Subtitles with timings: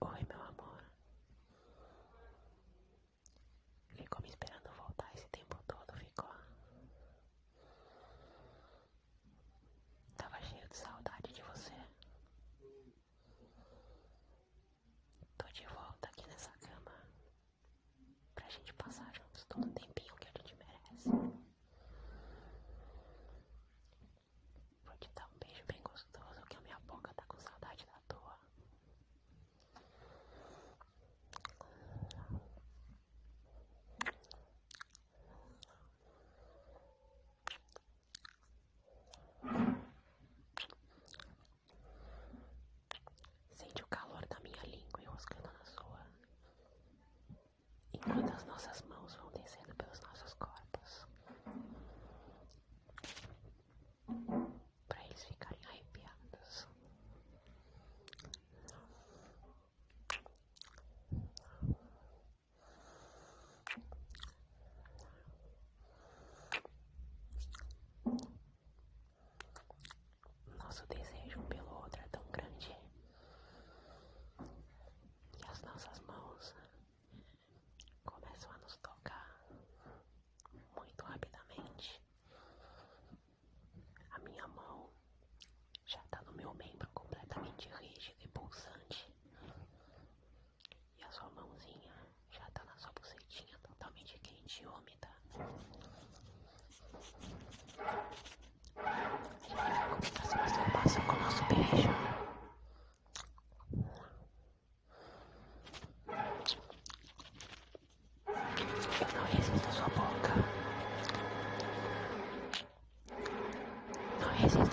[0.00, 0.82] Oi, meu amor.
[3.96, 6.28] Ficou me esperando voltar esse tempo todo, ficou?
[10.16, 11.72] Tava cheio de saudade de você.
[15.38, 16.92] Tô de volta aqui nessa cama
[18.34, 19.89] pra gente passar juntos todo o tempo.
[48.66, 48.89] else is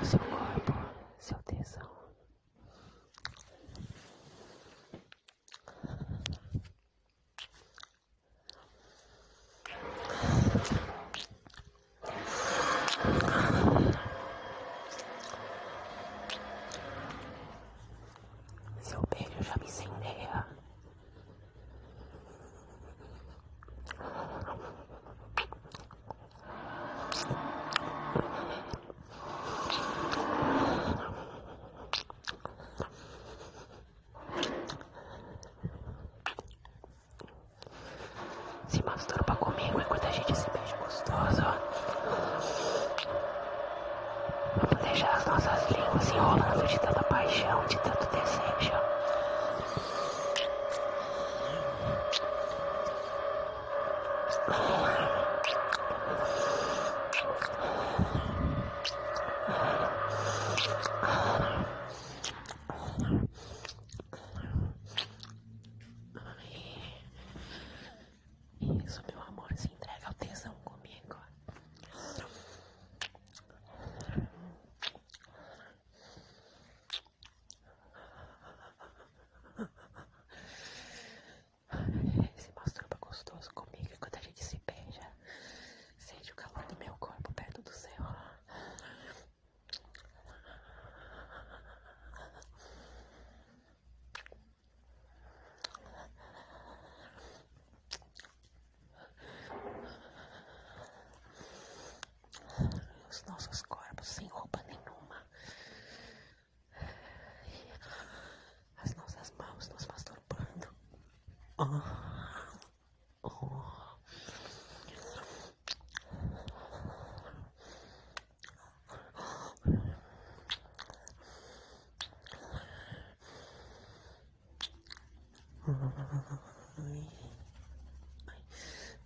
[0.00, 0.72] 什么也不
[38.84, 41.42] masturba comigo é enquanto a gente se beija gostoso.
[44.56, 47.76] Vamos deixar as nossas línguas enrolando de tanta paixão, de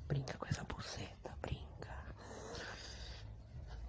[0.08, 1.94] Brinca com essa buceta, brinca.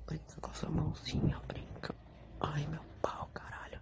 [0.06, 1.96] Brinca com essa mãozinha, brinca.
[2.42, 3.82] Ai, meu pau, caralho.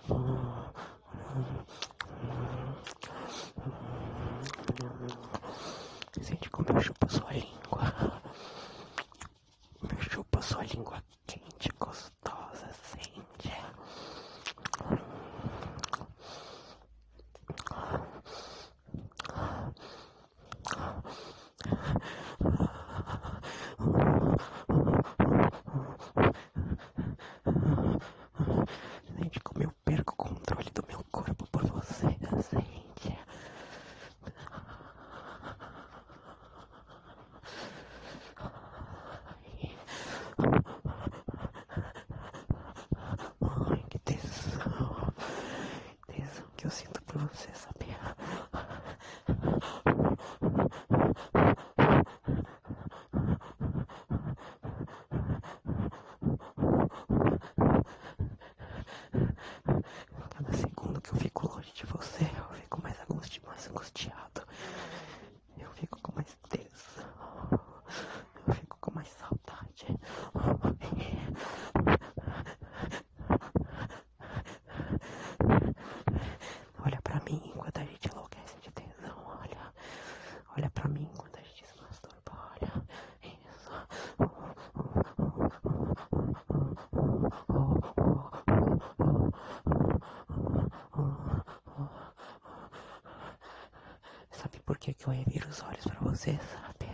[94.81, 96.89] aqui que eu reviro os olhos pra você, sabe?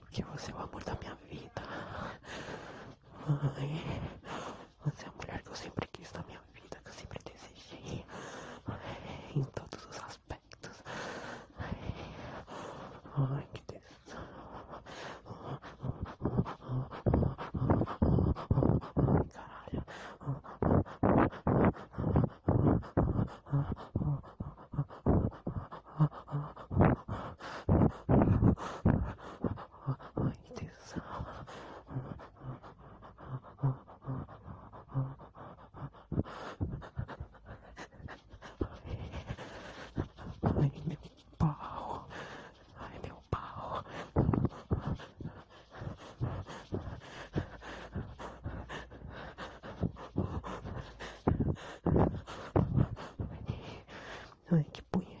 [0.00, 1.62] Porque você é o amor da minha vida.
[3.56, 4.33] Ai.
[54.50, 55.13] Ai, que punha.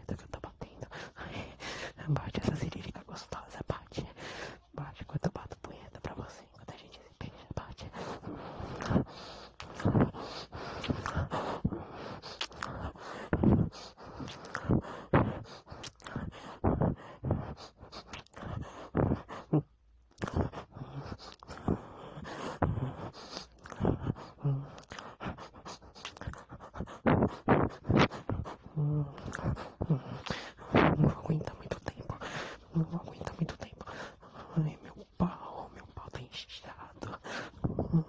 [37.94, 38.02] Eu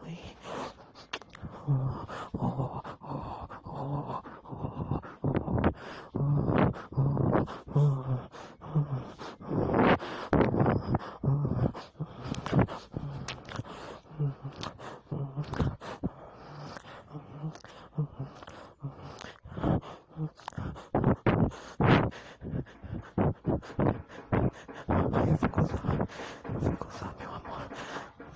[26.62, 27.70] vou usar, meu amor.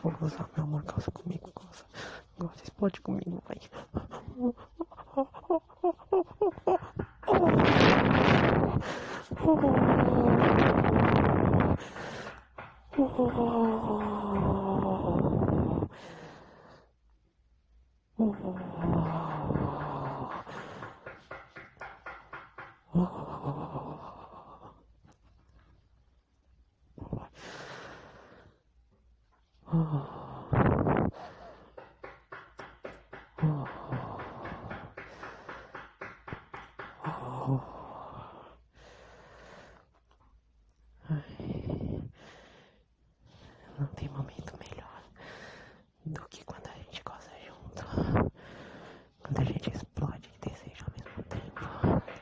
[0.05, 1.08] Eu vou usar, meu amor, causa
[2.79, 3.59] pode comigo, vai.
[29.71, 30.15] Oh.
[49.29, 52.18] quando a gente explode que desejo ao mesmo tempo.